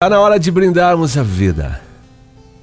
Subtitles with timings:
[0.00, 1.80] Está na hora de brindarmos a vida,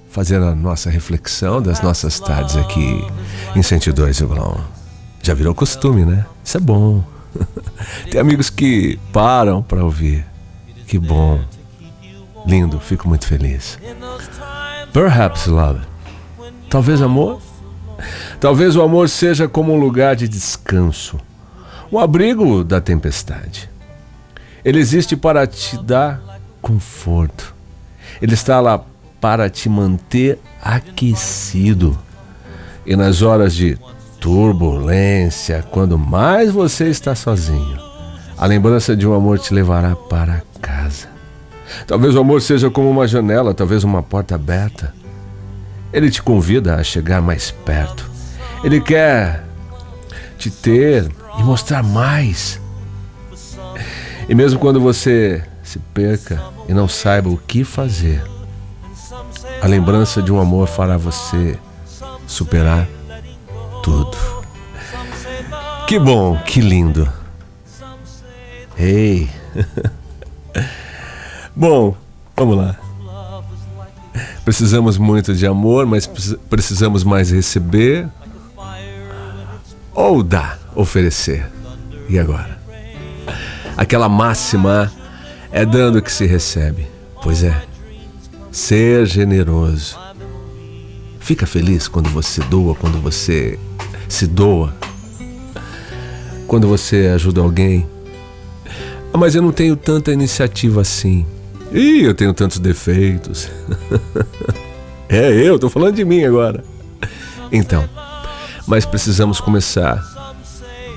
[0.09, 3.05] fazendo a nossa reflexão das nossas tardes aqui
[3.53, 4.57] em 102,1.
[5.21, 6.25] Já virou costume, né?
[6.41, 7.03] Isso é bom.
[8.09, 10.25] Tem amigos que param para ouvir.
[10.87, 11.43] Que bom.
[12.45, 13.77] Lindo, fico muito feliz.
[14.93, 15.81] Perhaps love.
[16.69, 17.41] Talvez amor?
[18.39, 21.19] Talvez o amor seja como um lugar de descanso,
[21.91, 23.69] o abrigo da tempestade.
[24.63, 26.34] Ele existe para te dar
[26.65, 27.53] conforto.
[28.19, 28.83] Ele está lá
[29.21, 31.95] para te manter aquecido.
[32.83, 33.77] E nas horas de
[34.19, 37.79] turbulência, quando mais você está sozinho,
[38.35, 41.07] a lembrança de um amor te levará para casa.
[41.85, 44.91] Talvez o amor seja como uma janela, talvez uma porta aberta.
[45.93, 48.09] Ele te convida a chegar mais perto.
[48.63, 49.43] Ele quer
[50.39, 52.59] te ter e mostrar mais.
[54.27, 55.43] E mesmo quando você
[55.75, 58.23] se perca e não saiba o que fazer,
[59.61, 61.59] a lembrança de um amor fará você
[62.25, 62.87] superar
[63.83, 64.15] tudo.
[65.85, 67.11] Que bom, que lindo.
[68.77, 69.29] Ei.
[71.53, 71.93] bom,
[72.37, 72.77] vamos lá.
[74.45, 76.07] Precisamos muito de amor, mas
[76.49, 78.07] precisamos mais receber
[79.93, 81.51] ou dar, oferecer.
[82.07, 82.57] E agora?
[83.75, 84.89] Aquela máxima
[85.55, 86.85] é dando que se recebe.
[87.23, 87.63] Pois é.
[88.51, 89.97] Ser generoso.
[91.17, 93.57] Fica feliz quando você doa, quando você
[94.09, 94.75] se doa.
[96.45, 97.87] Quando você ajuda alguém.
[99.13, 101.25] Ah, mas eu não tenho tanta iniciativa assim.
[101.71, 103.49] Ih, eu tenho tantos defeitos.
[105.07, 106.65] é eu, tô falando de mim agora.
[107.49, 107.87] Então,
[108.67, 110.03] mas precisamos começar.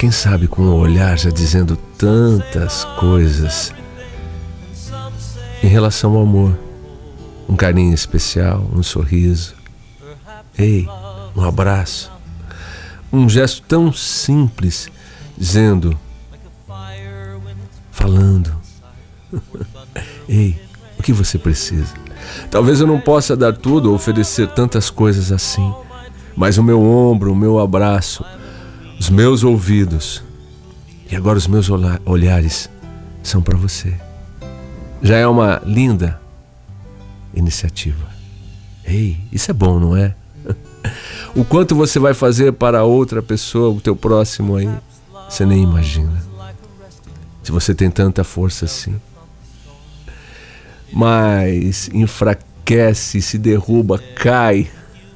[0.01, 3.73] Quem sabe com o um olhar já dizendo tantas coisas
[5.63, 6.59] em relação ao amor.
[7.49, 9.55] Um carinho especial, um sorriso.
[10.57, 10.87] Ei,
[11.35, 12.11] um abraço.
[13.13, 14.89] Um gesto tão simples,
[15.37, 15.99] dizendo,
[17.91, 18.55] falando.
[20.29, 20.61] Ei,
[20.99, 21.95] o que você precisa?
[22.51, 25.73] Talvez eu não possa dar tudo ou oferecer tantas coisas assim,
[26.37, 28.25] mas o meu ombro, o meu abraço,
[28.99, 30.23] os meus ouvidos
[31.11, 31.69] e agora os meus
[32.05, 32.69] olhares
[33.23, 34.08] são para você.
[35.03, 36.21] Já é uma linda
[37.35, 38.07] iniciativa.
[38.85, 40.15] Ei, isso é bom, não é?
[41.35, 44.69] O quanto você vai fazer para outra pessoa, o teu próximo aí,
[45.29, 46.21] você nem imagina.
[47.43, 48.99] Se você tem tanta força assim
[50.93, 54.69] mas enfraquece, se derruba, cai.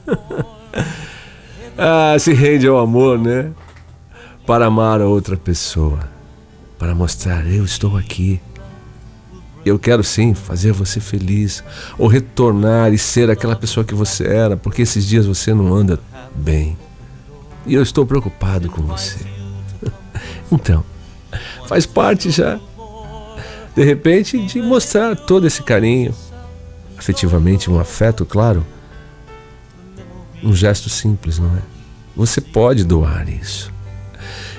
[1.77, 3.51] ah, se rende ao amor, né?
[4.47, 6.01] Para amar a outra pessoa,
[6.79, 8.41] para mostrar eu estou aqui.
[9.65, 11.63] Eu quero sim fazer você feliz,
[11.99, 16.01] ou retornar e ser aquela pessoa que você era, porque esses dias você não anda
[16.35, 16.77] bem.
[17.67, 19.19] E eu estou preocupado com você.
[20.51, 20.85] então,
[21.69, 22.59] faz parte já
[23.75, 26.15] de repente, de mostrar todo esse carinho,
[26.99, 28.65] afetivamente, um afeto, claro.
[30.43, 31.63] Um gesto simples, não é?
[32.15, 33.73] Você pode doar isso.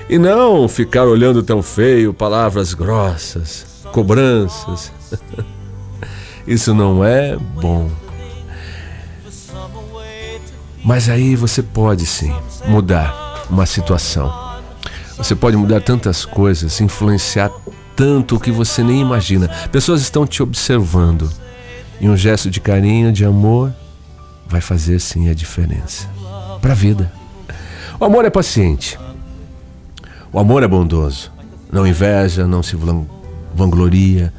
[0.09, 4.91] E não ficar olhando tão feio, palavras grossas, cobranças.
[6.45, 7.89] Isso não é bom.
[10.83, 14.33] Mas aí você pode sim mudar uma situação.
[15.15, 17.49] Você pode mudar tantas coisas, influenciar
[17.95, 19.47] tanto que você nem imagina.
[19.71, 21.31] Pessoas estão te observando.
[22.01, 23.71] E um gesto de carinho, de amor,
[24.47, 26.09] vai fazer sim a diferença
[26.59, 27.09] para a vida.
[27.99, 28.99] O amor é paciente.
[30.33, 31.31] O amor é bondoso.
[31.71, 32.75] Não inveja, não se
[33.53, 34.33] vangloria,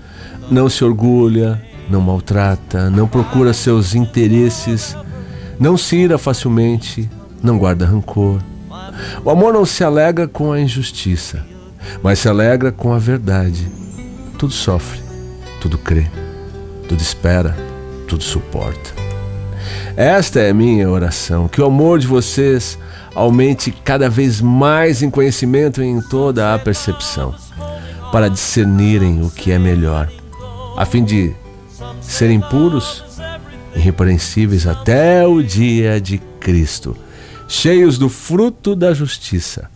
[0.51, 4.97] não se orgulha, não maltrata, não procura seus interesses,
[5.59, 7.09] não se ira facilmente,
[7.43, 8.41] não guarda rancor.
[9.25, 11.55] O amor não se alega com a injustiça
[12.03, 13.67] mas se alegra com a verdade.
[14.39, 15.01] Tudo sofre,
[15.61, 16.07] tudo crê,
[16.89, 17.57] tudo espera,
[18.09, 18.91] tudo suporta.
[19.97, 22.79] Esta é a minha oração, que o amor de vocês
[23.15, 27.35] aumente cada vez mais em conhecimento e em toda a percepção,
[28.15, 30.09] para discernirem o que é melhor,
[30.77, 31.35] a fim de
[32.01, 33.03] serem puros,
[33.75, 36.97] irrepreensíveis até o dia de Cristo,
[37.49, 39.69] cheios do fruto da justiça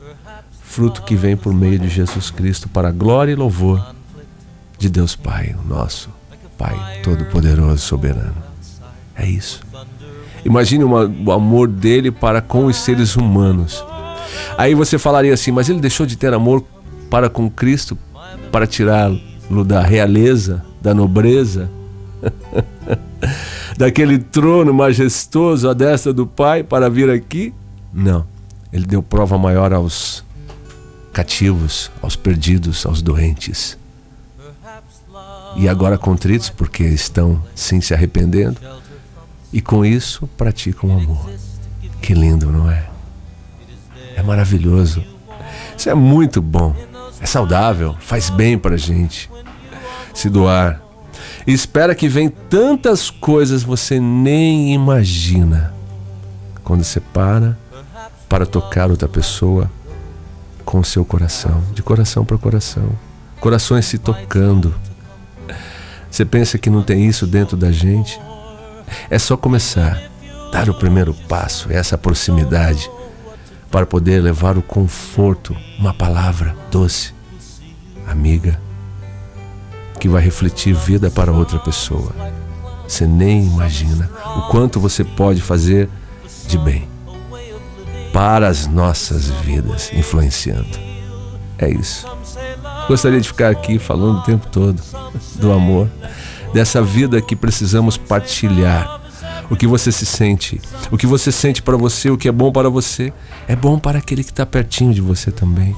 [0.62, 3.84] fruto que vem por meio de Jesus Cristo para a glória e louvor
[4.78, 6.08] de Deus Pai, o nosso
[6.56, 8.36] Pai Todo-Poderoso, Soberano.
[9.16, 9.60] É isso.
[10.44, 13.84] Imagine o amor dele para com os seres humanos.
[14.56, 16.64] Aí você falaria assim, mas ele deixou de ter amor
[17.10, 17.98] para com Cristo
[18.50, 21.70] para tirá-lo da realeza, da nobreza?
[23.78, 27.54] daquele trono majestoso à destra do Pai para vir aqui?
[27.94, 28.26] Não.
[28.72, 30.24] Ele deu prova maior aos
[31.12, 33.78] cativos, aos perdidos, aos doentes.
[35.56, 38.60] E agora contritos porque estão sim se arrependendo
[39.52, 41.30] e com isso praticam o amor.
[42.02, 42.86] Que lindo, não é?
[44.14, 45.02] É maravilhoso.
[45.76, 46.74] Isso é muito bom.
[47.20, 49.30] É saudável, faz bem para a gente.
[50.14, 50.80] Se doar.
[51.46, 55.74] E espera que vem tantas coisas você nem imagina.
[56.62, 57.56] Quando você para
[58.28, 59.70] para tocar outra pessoa
[60.64, 62.90] com o seu coração, de coração para coração,
[63.40, 64.74] corações se tocando.
[66.10, 68.20] Você pensa que não tem isso dentro da gente?
[69.08, 70.02] É só começar,
[70.52, 72.90] dar o primeiro passo, essa proximidade,
[73.70, 77.14] para poder levar o conforto, uma palavra doce,
[78.06, 78.60] amiga,
[80.00, 82.12] que vai refletir vida para outra pessoa.
[82.86, 85.88] Você nem imagina o quanto você pode fazer
[86.46, 86.88] de bem
[88.12, 90.78] para as nossas vidas, influenciando.
[91.58, 92.06] É isso.
[92.88, 94.82] Gostaria de ficar aqui falando o tempo todo
[95.34, 95.90] do amor,
[96.54, 98.97] dessa vida que precisamos partilhar.
[99.50, 100.60] O que você se sente,
[100.90, 103.12] o que você sente para você, o que é bom para você,
[103.46, 105.74] é bom para aquele que está pertinho de você também.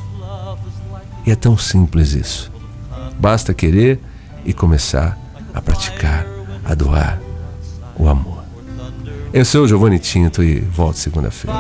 [1.27, 2.51] E é tão simples isso.
[3.19, 4.01] Basta querer
[4.45, 5.19] e começar
[5.55, 6.27] a praticar,
[6.65, 7.21] a doar
[7.97, 8.41] o amor.
[9.33, 11.57] Eu sou o Giovanni Tinto e volto segunda-feira.